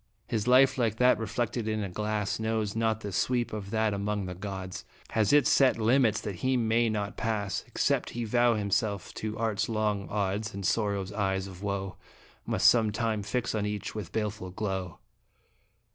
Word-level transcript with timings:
His 0.25 0.47
life, 0.47 0.79
like 0.79 0.95
that 0.95 1.19
reflected 1.19 1.67
in 1.67 1.83
a 1.83 1.89
glass, 1.89 2.39
Knows 2.39 2.75
not 2.75 3.01
the 3.01 3.11
sweep 3.11 3.53
of 3.53 3.69
that 3.69 3.93
among 3.93 4.25
the 4.25 4.33
gods 4.33 4.83
Has 5.11 5.31
its 5.31 5.47
set 5.51 5.77
limits 5.77 6.19
that 6.21 6.37
he 6.37 6.57
may 6.57 6.89
not 6.89 7.17
pass 7.17 7.63
Except 7.67 8.09
he 8.09 8.23
vow 8.23 8.55
himself 8.55 9.13
to 9.13 9.37
Art's 9.37 9.69
long 9.69 10.09
odds, 10.09 10.55
And 10.55 10.65
Sorrow's 10.65 11.11
eyes 11.13 11.45
of 11.45 11.61
woe 11.61 11.97
Must 12.47 12.67
some 12.67 12.91
time 12.91 13.21
fix 13.21 13.53
on 13.53 13.67
each 13.67 13.93
with 13.93 14.11
baleful 14.11 14.49
glow. 14.49 14.97